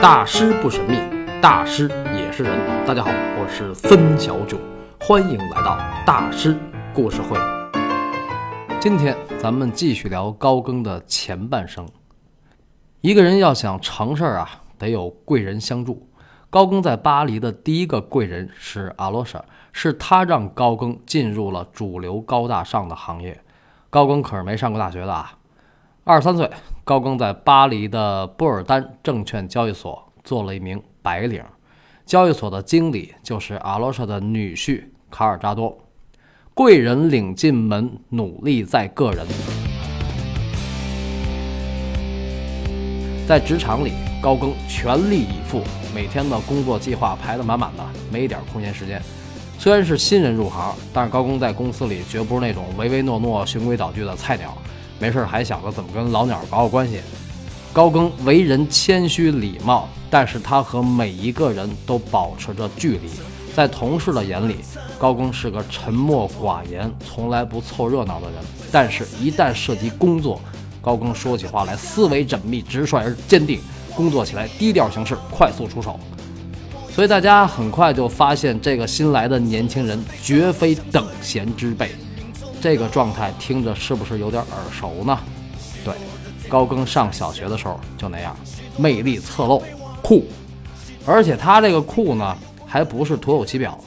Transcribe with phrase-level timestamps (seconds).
[0.00, 0.96] 大师不神秘，
[1.42, 2.86] 大师也是人。
[2.86, 4.56] 大家好，我是孙小九，
[5.00, 5.76] 欢迎来到
[6.06, 6.56] 大师
[6.94, 7.36] 故事会。
[8.78, 11.84] 今天咱们继续聊高更的前半生。
[13.00, 14.48] 一个人要想成事儿啊，
[14.78, 16.08] 得有贵人相助。
[16.48, 23.42] 高更在巴黎的第一个贵人是阿罗莎，是他让高更进入了主流高大上的行业。
[23.90, 25.37] 高更可是没上过大学的啊。
[26.08, 26.50] 二十三岁，
[26.84, 31.44] 高更在巴黎的波尔丹证券交易所做了一名白领，
[32.06, 35.76] 交易所的经理就是阿罗莎的女婿卡尔扎多。
[36.54, 39.26] 贵人领进门，努力在个人。
[43.26, 45.62] 在职场里，高更全力以赴，
[45.94, 48.98] 每天的工作计划排得满满的，没一点空闲时间。
[49.58, 54.56] 虽然是新人入行，但是高更在公司里绝不是那种唯唯诺诺、循规蹈矩的菜鸟。
[54.98, 57.00] 没事还想着怎么跟老鸟搞好关系。
[57.72, 63.08] 高更为人谦虚礼貌，但是他和每一个人都保持着距离。
[63.54, 64.56] 在同事的眼里，
[64.98, 68.40] 高更是个沉默寡言、从来不凑热闹的人。
[68.72, 70.40] 但是，一旦涉及工作，
[70.80, 73.60] 高更说起话来思维缜密、直率而坚定，
[73.94, 75.98] 工作起来低调行事、快速出手。
[76.92, 81.90] 所以，大家很快就发现，这个新来的年轻人绝非等闲之辈。
[82.60, 85.18] 这个状态听着是不是有点耳熟呢？
[85.84, 85.94] 对，
[86.48, 88.36] 高更上小学的时候就那样，
[88.76, 89.62] 魅力侧漏，
[90.02, 90.24] 酷。
[91.06, 93.78] 而且他这个酷呢，还不是徒有其表。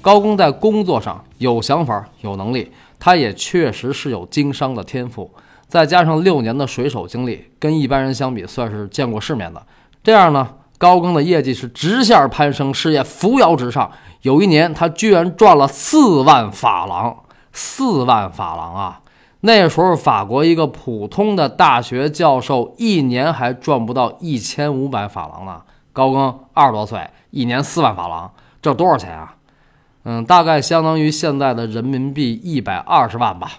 [0.00, 5.30] 高更在工作上有想法、有能力，他也确实是有经商的天赋，
[5.68, 9.62] 再加上六年的水手经历，跟一般人相比算是见过世面的。
[10.02, 13.90] 这样呢，高更的业绩是直线攀升，事业扶摇直上。
[14.22, 17.14] 有一年，他居然赚了四万法郎。
[17.52, 19.00] 四万法郎啊！
[19.40, 25.62] 那时候法国一个普通的大学教授一年还赚不到一千五百法郎呢。
[25.92, 28.30] 高更二十多岁，一年四万法郎，
[28.62, 29.36] 这多少钱啊？
[30.04, 33.52] 嗯，大概相当于现在的人民币一百二十万吧。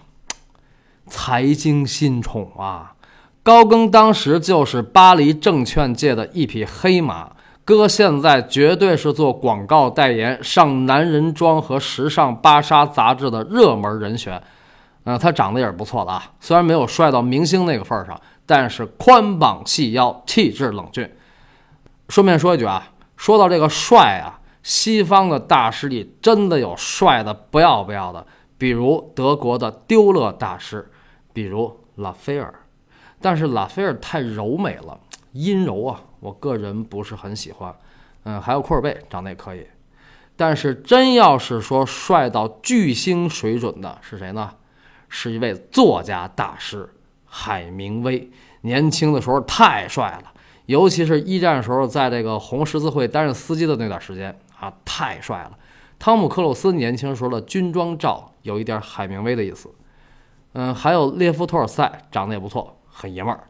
[1.08, 2.94] 财经新宠啊！
[3.44, 7.32] 高更当时就是巴黎证券界的一匹黑马。
[7.64, 14.42] 哥现在绝对是做广告代言、上男人装和时尚芭莎杂志的热门人选。
[15.04, 21.10] 嗯，他长得也是不错的啊，虽然没有帅到明星那个份儿上，但是宽膀细腰，气质冷峻。
[22.10, 28.26] 顺便说一句啊，说到这个帅啊，西方的大师里真的有帅的不要不要的，
[28.58, 30.88] 比如德国的丢勒大师，
[31.34, 32.54] 比如拉斐尔。
[33.20, 35.00] 但是拉斐尔太柔美了，
[35.32, 36.02] 阴柔啊。
[36.20, 37.76] 我个人不是很喜欢，
[38.24, 39.66] 嗯，还有库尔贝长得也可以，
[40.36, 44.54] 但是真要是说帅到巨星水准的是谁呢？
[45.10, 46.88] 是一位作家大师
[47.26, 48.30] 海明威。
[48.62, 50.32] 年轻的时候太帅了，
[50.68, 55.58] 尤其是一战时候在这个红十字会担任司机的那段时间啊，太帅了。
[55.98, 59.74] 汤姆克鲁斯年轻时候的军装照有一点海明威的意思。
[60.54, 63.44] 嗯，还有列夫托尔斯泰长得也不错，很爷们儿。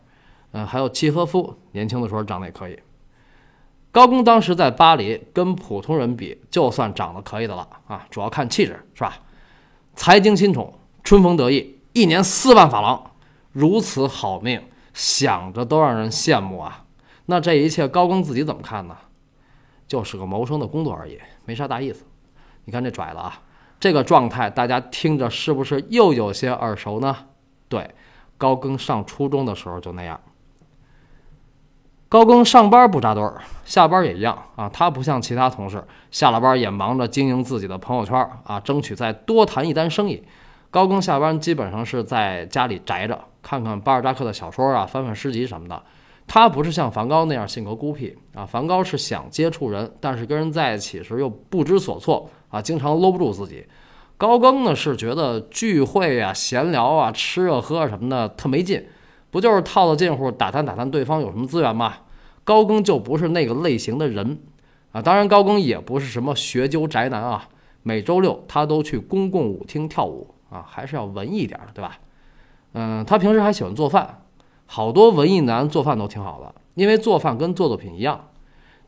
[0.52, 2.80] 嗯，还有契诃夫，年轻的时候长得也可以。
[3.92, 9.18] 高更当时在巴黎，跟普通人比，就算长得可以的了啊，主要看气质，是吧？
[9.96, 10.74] 财经新宠，
[11.04, 13.12] 春风得意，一年四万法郎，
[13.52, 14.62] 如此好命，
[14.94, 16.86] 想着都让人羡慕啊。
[17.26, 18.98] 那这一切，高更自己怎么看呢？
[19.88, 22.06] 就是个谋生的工作而已，没啥大意思。
[22.64, 23.42] 你看这拽了啊，
[23.78, 27.16] 这个状态，大家听着是不是又有些耳熟呢？
[27.68, 27.94] 对，
[28.38, 30.18] 高更上初中的时候就那样。
[32.12, 34.68] 高更上班不扎堆儿，下班也一样啊。
[34.68, 40.22] 他不像其他同事，下了班也忙着经营自己的朋友圈啊，争取再多谈一单生意。
[40.70, 45.82] 高更下班基本上是在家里宅着，看看巴尔扎克的小说啊，翻翻诗集什么的。
[46.28, 53.66] 他不是像梵高那样性格孤僻啊，梵高是想接触人，但是跟人在一起时又不知所措啊，经常搂不住自己。
[54.18, 58.86] 高更呢是觉得聚会啊、闲聊啊、吃啊、喝啊什么的特没劲。
[59.32, 61.96] 不就是套套近乎打探打探对方有什么资源吗？
[62.44, 64.40] 高更就不是那个类型的人
[64.92, 65.02] 啊！
[65.02, 67.48] 当然，高更也不是什么学究宅男啊。
[67.84, 71.98] 每周六他都去公共舞厅跳舞啊，还是要文艺点，对吧？
[72.74, 74.24] 嗯，他平时还喜欢做饭，
[74.66, 78.28] 好多文艺男做饭都挺好的，因为做饭跟做作品一样。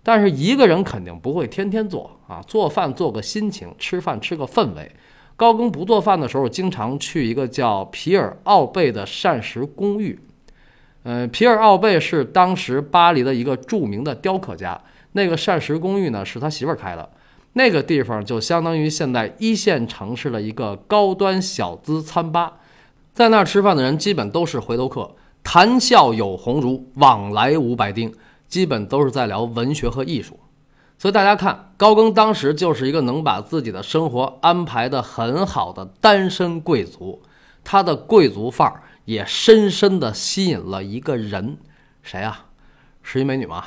[0.03, 4.91] 但是一个人肯定不会天天做啊，做饭做个心情，吃饭吃个氛围。
[5.35, 10.19] 高更不做饭的时候，经常去一个叫皮尔奥贝的膳食公寓。
[11.03, 14.79] 呃，皮尔奥贝是当时巴黎的一个著名的雕刻家。
[15.11, 17.07] 那个膳食公寓呢，是他媳妇儿开的。
[17.53, 22.53] 那个地方就相当于现在一线城市的一个高端小资餐吧。
[23.13, 25.11] 在那儿吃饭的人基本都是回头客，
[25.43, 28.11] 谈笑有鸿儒，往来无白丁。
[28.47, 30.39] 基本都是在聊文学和艺术。
[30.97, 37.21] 所以大家看，高更当时就是一个能把自己的生活安排得很好的单身贵族，
[37.63, 41.57] 他的贵族范儿也深深地吸引了一个人，
[42.01, 42.45] 谁啊？
[43.01, 43.63] 是一美女吗？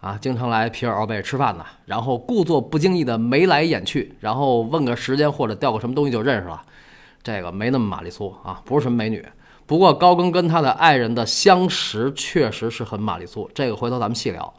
[0.00, 6.62] 啊，经常来皮尔奥贝吃饭的，然后故作不经意的眉来眼去，然后问个时间或者掉个什么东西就认识了。
[7.22, 9.24] 这个没那么玛丽苏啊，不是什么美女。
[9.66, 14.52] 不过高更跟他的爱人的相识确实是很玛丽苏，这个回头咱们细聊。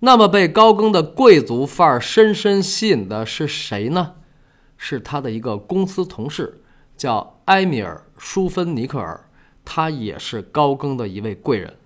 [0.00, 4.14] 那么，被高更的贵族范儿深深吸引的是谁呢？
[4.76, 6.62] 是他的一个公司同事，
[6.96, 9.28] 叫埃米尔·舒芬尼克尔，
[9.64, 11.76] 他也是高更的一位贵人。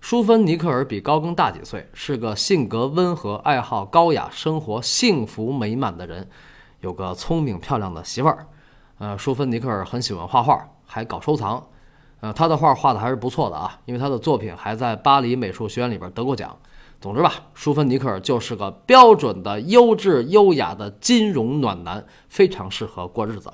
[0.00, 6.26] 舒芬尼克尔比高更大几岁，是个性格温和、爱好高雅、生活幸福美满的人，
[6.80, 8.46] 有个聪明漂亮的媳妇儿。
[8.98, 11.66] 呃，舒芬尼克尔很喜欢画画，还搞收藏。
[12.20, 16.56] 呃，他的画画的还是不错的啊，因为他的作品还在巴黎美术学院里边得过奖。
[17.00, 23.50] 总之吧，舒芬尼克尔就是个标准的优质优雅的金融暖男，非常适合过日子。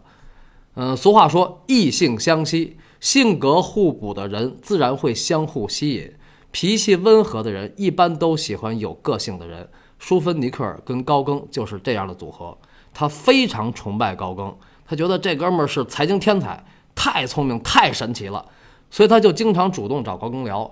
[0.74, 6.12] 嗯，俗话说异性相吸，性格互补的人自然会相互吸引。
[6.50, 9.68] 脾气温和的人一般都喜欢有个性的人。
[10.00, 12.58] 舒芬尼克尔跟高更就是这样的组合。
[12.92, 14.52] 他非常崇拜高更，
[14.84, 16.64] 他觉得这哥们儿是财经天才，
[16.96, 18.44] 太聪明，太神奇了，
[18.90, 20.68] 所以他就经常主动找高更聊。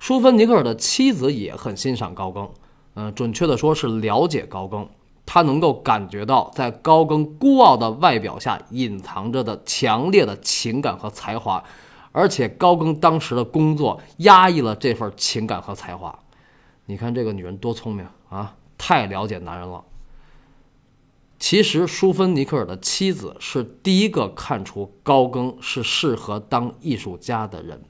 [0.00, 2.50] 舒芬尼克尔的妻子也很欣赏高更，
[2.94, 4.88] 嗯，准确的说是了解高更，
[5.26, 11.62] 他能够感觉到在高更孤傲的外表下隐藏着的强烈的情感和才华，
[12.12, 16.16] 而且高更当时的工作压抑了这份情感和才华。
[16.86, 19.82] 你看这个女人多聪明啊，太了解男人了。
[21.38, 27.82] 其实舒芬尼克尔的妻子是第一个看出高更是适合当艺术家的人。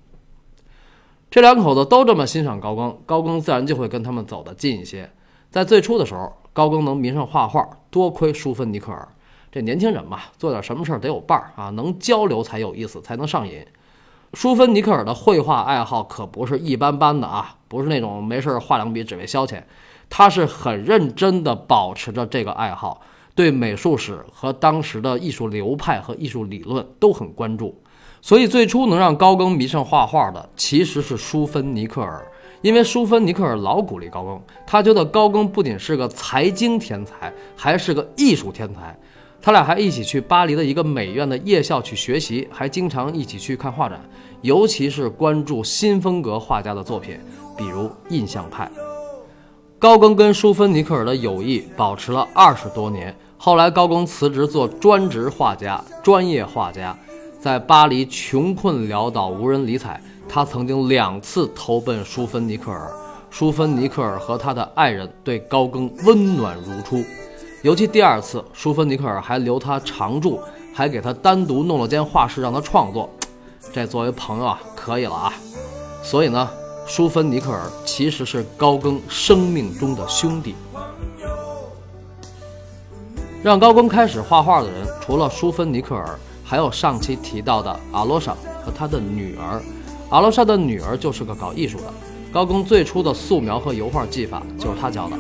[1.30, 5.12] 这两口子都这么欣赏高更，高更自然就会跟他们走得近一些。
[5.50, 9.06] 在最初的时候，高更能迷上画画，多亏舒芬尼克尔。
[9.53, 13.62] 这年轻人嘛，做点什么事儿得有伴儿啊，能交流才有意思，才能上瘾。
[14.32, 19.62] 舒芬尼克尔的绘画爱好可不是一般般的啊，不是那种没事画两笔只为消遣，
[20.08, 23.03] 他是很认真的保持着这个爱好，
[23.35, 27.79] 对美术史和当时的艺术流派和艺术理论都很关注。
[28.23, 32.26] 所以最初能让高更迷上画画的，其实是舒芬尼克尔，
[32.62, 38.99] 因为舒芬尼克尔老鼓励高更，他觉得高更不仅是个财经天才，还是个艺术天才。
[39.41, 44.00] 他俩还一起去巴黎的一个美院的夜校去学习，还经常一起去看画展，
[44.41, 47.17] 尤其是关注新风格画家的作品，
[47.56, 48.69] 比如印象派。
[49.79, 56.97] 高更跟舒芬尼克尔的友谊保持了二十多年，后来高更辞职做专职画家，专业画家。
[57.38, 62.90] 在巴黎穷困潦倒、无人理睬，他曾经两次投奔舒芬尼克尔。
[63.31, 67.05] 舒芬尼克尔和他的爱人对高更温暖如初，
[67.62, 70.40] 尤其第二次，舒芬尼克尔还留他常住，
[70.75, 73.11] 还给他单独弄了间画室让他创作。
[73.73, 75.32] 这作为朋友啊，可以了啊。
[76.02, 76.49] 所以呢，
[76.87, 80.55] 舒芬尼克尔其实是高更生命中的兄弟。
[83.43, 86.19] 让高更开始画画的人，除了舒芬尼克尔。
[86.49, 88.31] 还有上期提到的阿罗莎
[88.64, 89.61] 和他的女儿，
[90.08, 91.85] 阿罗莎的女儿就是个搞艺术的。
[92.32, 95.17] 高更最初的素描和油画技法就是他教的。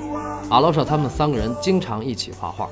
[0.48, 2.68] 阿罗莎他们三个人经常一起画画。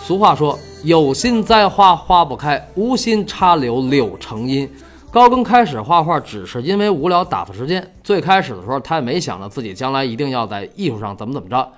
[0.00, 4.68] 俗话说：“有心栽花花不开，无心插柳柳成荫。”
[5.10, 7.94] 高更开始画画只是因为无聊打发时间。
[8.02, 11.70] 最开始的时候，他也没想着自己将来一定要在艺术上怎么怎么着，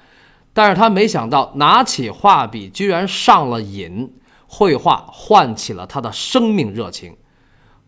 [0.55, 4.11] 但是他没想到拿起画笔居然上了瘾。
[4.49, 7.13] 绘画唤起了他的生命热情。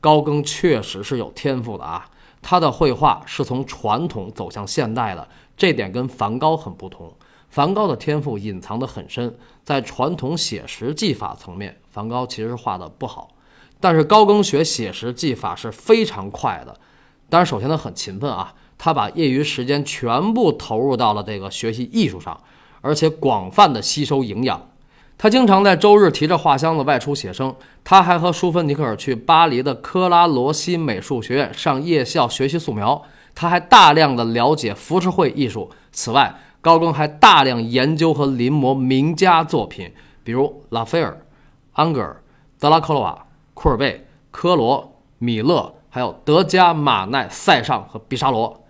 [0.00, 2.08] 高更确实是有天赋的啊，
[2.40, 7.12] 他的绘画是从传统走向现代的，这点跟梵高很不同。
[7.48, 13.30] 梵高的天赋隐藏得很深，在传统写实技法层面，梵高其实画的不好。
[13.80, 16.78] 但是高更学写实技法是非常快的。
[17.28, 22.38] 当然，首先他很勤奋啊，他把业余时间全部投入到了这个学习艺术上，
[22.80, 24.68] 而且广泛的吸收营养。
[25.18, 27.54] 他经常在周日提着画箱子外出写生。
[27.82, 33.02] 他还和舒芬尼克尔去巴黎的科拉罗西美术学院上夜校学习素描。
[33.34, 35.70] 他还大量的了解浮世绘艺术。
[35.90, 41.20] 此外，高更还大量研究和临摹名家作品，比如拉斐尔、
[41.72, 42.22] 安格尔、
[42.60, 48.64] 德拉克洛瓦、库尔贝、科罗、米勒，还有德加、马奈、塞尚和毕沙罗。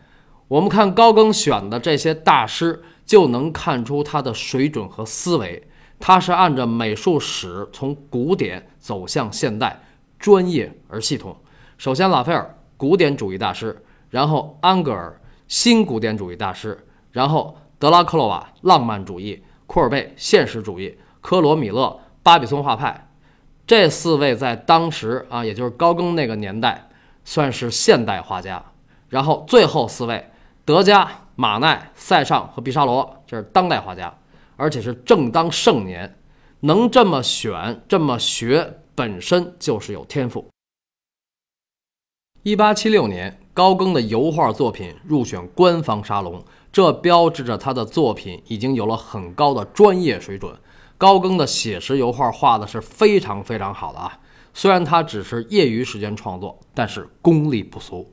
[0.48, 5.68] 我们看高更选的这些大师，就能看出他的水准和思维。
[5.98, 9.80] 他是按照美术史从古典走向现代，
[10.18, 11.36] 专业而系统。
[11.76, 13.70] 首先，拉斐尔，古典主义大师；
[14.10, 23.08] 然后，安格尔，新古典主义大师，然后德拉克洛瓦浪漫主义，库尔贝现实主义，科罗米勒巴比松画派，
[23.66, 26.88] 这四位在当时啊，也就是高更那个年代，
[27.24, 28.62] 算是现代画家。
[29.08, 30.30] 然后最后四位，
[30.64, 34.12] 德加、马奈、塞尚和毕沙罗，这是当代画家，
[34.58, 36.18] 而且是正当盛年，
[36.60, 40.48] 能这么选这么学，本身就是有天赋。
[42.42, 50.52] 一八七六年，高更的油画作品入选官方沙龙，这标志着他的作品已经有了很高的专业水准。
[50.96, 54.18] 高更的写实油画画的是非常非常好的啊，
[54.52, 58.12] 虽然他只是业余时间创作，但是功力不俗。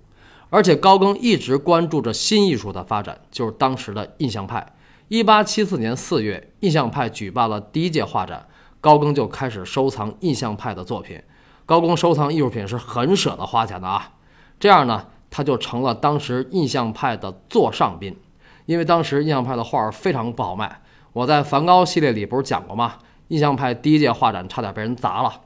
[0.51, 4.74] 而且高更一直关注着新艺术的发展，就是当时的印象派。
[5.07, 8.47] 一八七四年四月，印象派举办了第一届画展，
[8.81, 11.21] 高更就开始收藏印象派的作品。
[11.65, 14.13] 高更收藏艺术品是很舍得花钱的啊。
[14.59, 18.17] 这样呢，他就成了当时印象派的座上宾，
[18.65, 20.81] 因为当时印象派的画非常不好卖。
[21.13, 22.95] 我在梵高系列里不是讲过吗？
[23.27, 25.41] 印象派第一届画展差点被人砸了。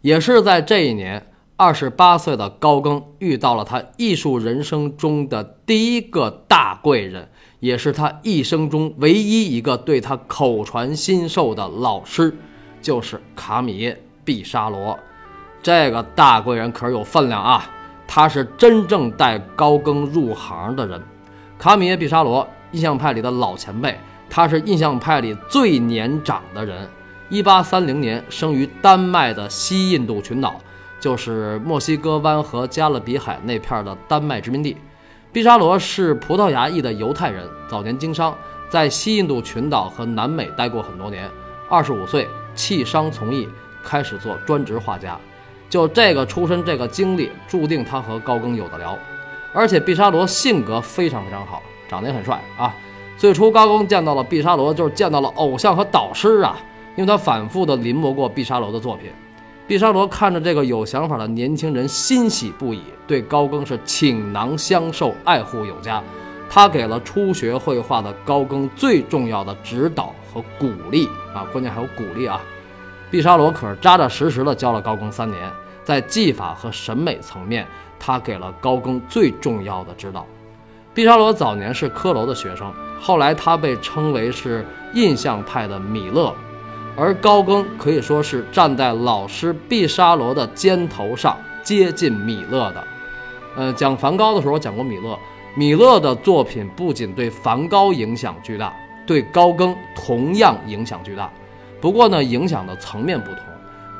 [0.00, 7.30] 也是在这一年，二十八岁的高更遇到了他艺术人生中的第一个大贵人，
[7.62, 12.36] 也是他一生中唯一一个对他口传心授的老师，
[12.80, 14.98] 就是卡米耶·毕沙罗。
[15.62, 17.64] 这个大贵人可是有分量啊！
[18.04, 21.00] 他是真正带高更入行的人。
[21.56, 23.96] 卡米耶·毕沙罗，印象派里的老前辈，
[24.28, 26.88] 他是印象派里最年长的人。
[27.30, 30.56] 1830年生于丹麦的西印度群岛，
[30.98, 34.76] 就是墨西哥湾和加勒比海那片的丹麦殖民地。
[35.32, 38.36] 毕沙罗是葡萄牙裔的犹太人，早年经商，
[38.68, 41.26] 在西印度群岛和南美待过很多年。
[41.70, 43.48] 25岁弃商从艺，
[43.82, 45.18] 开始做专职画家。
[45.70, 48.98] 就这个出身，这个经历，注定他和高更有的聊。
[49.54, 52.74] 而且毕沙罗性格非常非常好，长得也很帅啊。
[53.16, 56.58] 最初高更见到了毕沙罗，就是见到了偶像和导师啊，
[56.94, 59.10] 因为他反复的临摹过毕沙罗的作品。
[59.72, 66.04] 毕沙罗看着这个有想法的年轻人，欣喜不已，对高更是倾囊相授，爱护有加。
[66.46, 72.38] 他给了初学绘画的高更最重要的指导和鼓励啊，关键还有鼓励啊。
[73.10, 75.50] 毕沙罗可是扎扎实实的教了高更三年。
[75.82, 77.66] 在技法和审美层面，
[77.98, 80.26] 他给了高更最重要的指导。
[80.92, 86.34] 毕沙罗早年是科罗的学生，后来他被称为是印象派的米勒，
[86.96, 92.84] 而高更可以说是站在老师毕沙罗的肩头上接近米勒的。
[93.56, 95.18] 呃，讲梵高的时候讲过米勒，
[95.54, 98.72] 米勒的作品不仅对梵高影响巨大，
[99.06, 101.30] 对高更同样影响巨大，
[101.80, 103.38] 不过呢，影响的层面不同。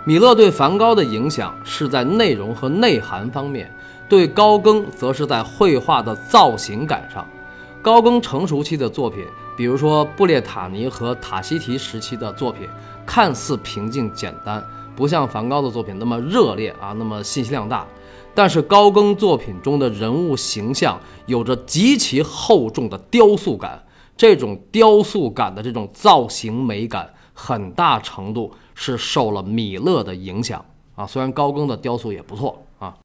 [0.05, 3.71] 米勒对梵高的影响是在内容和内涵方面，
[4.09, 7.27] 对高更则是在绘画的造型感上。
[7.81, 9.25] 高更成熟期的作品，
[9.57, 12.69] 比如说布列塔尼和塔希提时期的作品，
[13.07, 14.65] 看似平静简单，
[14.97, 17.87] 不像梵高的作品那么热烈啊，那么信息量大。
[18.35, 23.85] 但是高更作品中的人物形象有着极其厚重的雕塑感，
[24.17, 28.53] 这种雕塑感的这种造型美感，很大程度。
[28.75, 30.65] 是受了米勒的影响
[30.97, 32.97] 啊，虽然高更的雕塑也不错啊。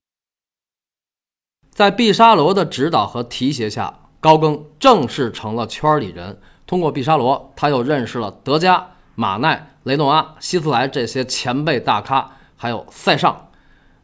[1.69, 6.37] 在毕沙罗的指导和提携下，高更正式成了圈里人。
[6.65, 13.31] 通过毕沙罗，他又认识了德加、马奈、雷诺阿、希斯莱这些前辈大咖，还有塞尚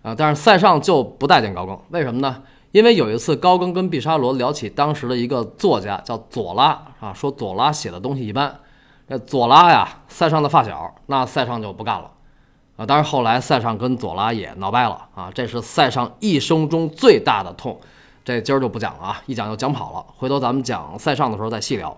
[0.01, 0.15] 啊。
[0.17, 2.41] 但是塞尚就不待见高更，为什么呢？
[2.71, 8.57] 因为有一次高更跟毕沙罗聊起当时的一个作家叫左拉啊，说左拉写的东西一般。
[9.09, 12.09] 这左拉呀，塞尚的发小，那塞尚就不干了，
[12.77, 12.85] 啊！
[12.87, 15.29] 但是后来塞尚跟左拉也闹掰了啊！
[15.35, 17.77] 这是塞尚一生中最大的痛，
[18.23, 19.21] 这今儿就不讲了啊！
[19.25, 21.97] 一讲就讲跑了，回头咱们讲塞尚的时候再细聊。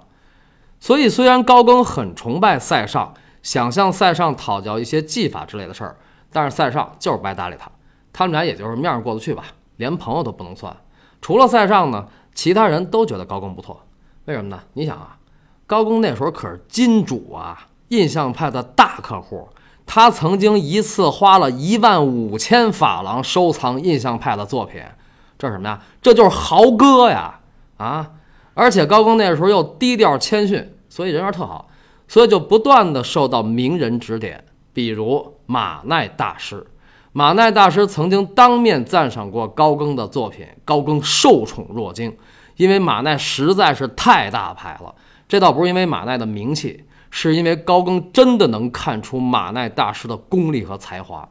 [0.80, 3.14] 所以虽然高更很崇拜塞尚，
[3.44, 5.96] 想向塞尚讨教一些技法之类的事儿，
[6.32, 7.70] 但是塞尚就是不爱搭理他，
[8.12, 9.44] 他们俩也就是面儿过得去吧，
[9.78, 10.76] 连朋友都不能算。
[11.22, 13.82] 除了塞尚呢，其他人都觉得高更不错，
[14.26, 14.62] 为什么呢？
[14.74, 15.18] 你想啊。
[15.68, 19.50] 高更那时候可是金主啊，印象派的大客户。
[19.88, 24.84] 他曾经一次花了一万五千法郎收藏印象派的作品，
[25.38, 25.82] 这是什么呀？
[26.02, 27.40] 这就是豪哥呀！
[27.78, 28.12] 啊，
[28.54, 31.68] 而且高更那时候又低调谦逊，所以人缘特好，
[32.08, 36.66] 所以就不断的受到名人指点，比如马奈大师。
[37.12, 42.16] 马奈大师曾经当面赞赏过高更的作品，高更受宠若惊，
[42.58, 44.94] 因为马奈实在是太大牌了。
[45.28, 51.28] 这倒不是因为马奈的名气，是因为高更真的能看出马奈大师的功力和才华。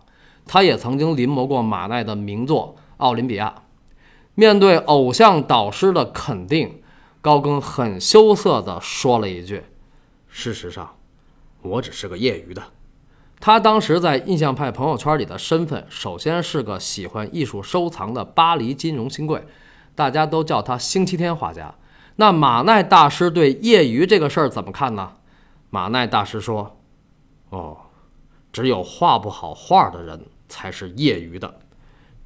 [0.47, 3.55] 他也曾经临摹过马奈的名作《奥林匹亚》。
[4.35, 6.83] 面对偶像导师的肯定，
[7.21, 9.63] 高更很羞涩地说了一句
[10.29, 10.97] ：“事实上，
[11.63, 12.63] 我只是个业余的。”
[13.41, 19.47] 他当时在印象派朋友圈里的身份，首先是个喜欢艺术收藏的巴黎金融新贵，
[19.95, 21.75] 大家都叫他“星期天画家”。
[22.17, 25.13] 那马奈大师对业余这个事儿怎么看呢？
[25.69, 26.79] 马奈大师说
[27.51, 27.77] ：“哦，
[28.53, 31.59] 只有画不好画的人才是业余的。”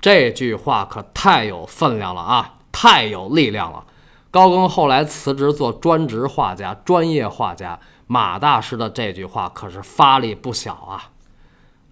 [0.00, 3.84] 这句话可太有分量了啊，太有力量了。
[4.30, 11.10] 高更后来辞职做专职画家、专业画家，马大师的这句话可是发力不小啊。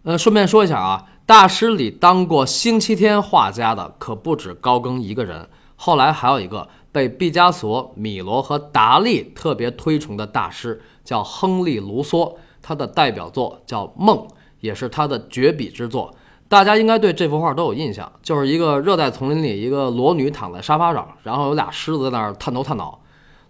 [0.04, 14.18] 呃，顺便说一下啊，大师里当过星期天画家的可不止高更一个人，后来还有一个被毕加索、米罗和达利特别推崇的大师，叫亨利·卢梭，他的代表作叫《梦》，
[14.60, 16.14] 也是他的绝笔之作。
[16.48, 23.00] 大家应该对这幅画都有印象，就是一个热带丛林里，一个裸女躺在沙发上，然后有俩狮子在那儿探头探脑。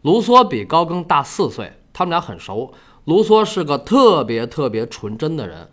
[0.02, 2.72] 卢梭比高更大四岁，他们俩很熟。
[3.04, 5.68] 卢梭是个特别特别纯真的人，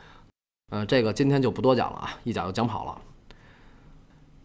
[0.72, 2.98] 嗯，这个今天就不多讲了啊，一讲就讲跑了。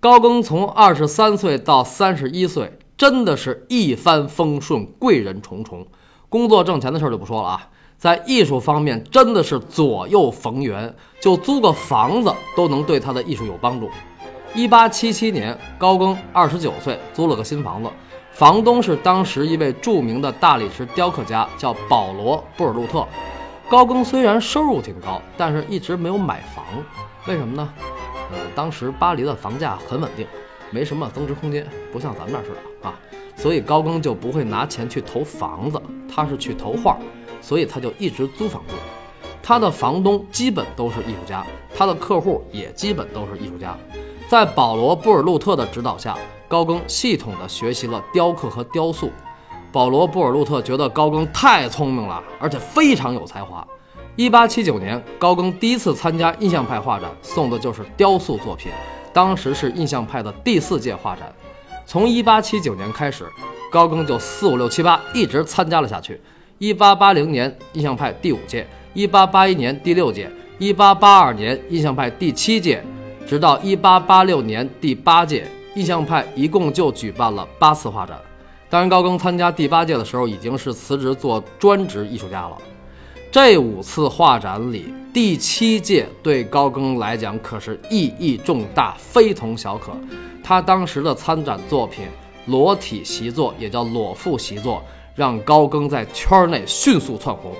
[0.00, 5.86] 高更从二十三岁到三十一岁，真的是一帆风顺，贵人重重。
[6.28, 7.70] 工作挣钱的事儿就不说了啊。
[7.98, 13.90] 在艺术方面，真的是左右逢源，就租个房子都能对他的艺术有帮助。
[14.54, 17.90] 一八七七年，高更二十九岁，租了个新房子，
[18.30, 23.04] 房东是当时一位著名的大理石雕刻家，叫保罗·布尔路特。
[23.68, 26.64] 高更虽然收入挺高，但是一直没有买房，
[27.26, 27.68] 为什么呢？
[28.30, 30.24] 呃，当时巴黎的房价很稳定，
[30.70, 32.94] 没什么增值空间，不像咱们这儿似的啊，
[33.34, 36.96] 所以高更就不会拿钱去投房子，他是去投画。
[37.40, 38.74] 所以他就一直租房住，
[39.42, 43.76] 他的房东基本都是艺术家，他的客户也基本都是艺术家。
[44.28, 46.16] 在保罗·布尔路特的指导下，
[46.46, 49.10] 高更系统地学习了雕刻和雕塑。
[49.72, 53.66] 保罗·布尔路特觉得高更太聪明了，而且非常有才华。
[54.16, 58.72] 1879年，高更第一次参加印象派画展，送的就是雕塑作品。
[59.12, 61.32] 当时是印象派的第四届画展。
[61.86, 63.26] 从1879年开始，
[63.70, 66.20] 高更就四五六七八一直参加了下去。
[66.58, 72.82] 一八八零年印象派第五届，一八八一年第六届，一八八二年印象派第七届，
[73.28, 78.18] 直到一八八六年第八届，印象派一共就举办了八次画展。
[78.68, 82.58] 当然，高更参加第八届的时候已经是辞职做专职艺术家了。
[83.30, 89.92] 这五次画展里，第七届对高更来讲可是意义重大，非同小可。
[90.42, 92.04] 他当时的参展作品
[92.50, 94.82] 《裸体习作》，也叫裸腹习作。
[95.18, 97.52] 让高更在圈内迅速窜红。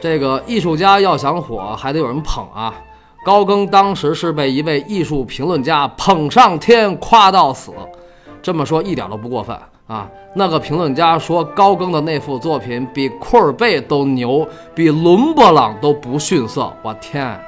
[0.00, 2.74] 这个艺术家要想火，还得有人捧啊。
[3.22, 7.72] 高更当时是被一位艺术评论家捧上天，夸到死。
[8.40, 9.54] 这么说一点都不过分
[9.86, 10.08] 啊。
[10.34, 16.72] 那个评论家说，高更的那幅作品比库尔贝都牛，比伦勃朗都不逊色。
[16.82, 17.38] 我天，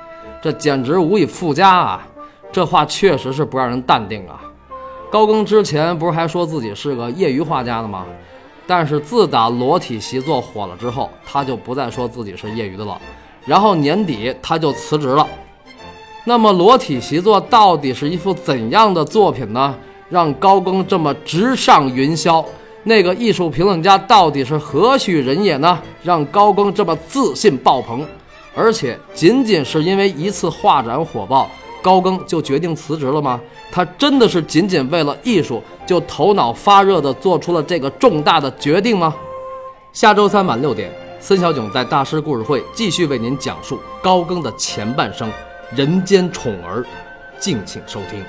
[0.42, 2.06] 这简直无以复加啊！
[2.52, 4.42] 这话确实是不让人淡定啊。
[5.10, 8.04] 高更之前不是还说自己是个业余画家的吗？
[8.70, 12.96] 但是自打裸体习作火了之后，他就不再说自己是业余的了。
[13.44, 15.26] 然后年底他就辞职了。
[16.24, 19.74] 那么裸体习作到底是一幅怎样的作品呢？
[20.08, 22.44] 让高更这么直上云霄？
[22.84, 25.76] 那个艺术评论家到底是何许人也呢？
[26.04, 28.06] 让高更这么自信爆棚？
[28.54, 31.50] 而且仅仅是因为一次画展火爆。
[31.82, 33.40] 高更就决定辞职了吗？
[33.72, 39.14] 他真的是仅仅为了艺术就头脑发热的做出了这个重大的决定吗？
[39.92, 45.30] 下周三晚六点，孙小炯在大师故事会继续为您讲述高更的前半生，
[45.74, 46.84] 人间宠儿，
[47.38, 48.24] 敬请收听。